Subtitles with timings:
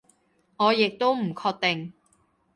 [0.57, 1.93] 我亦都唔確定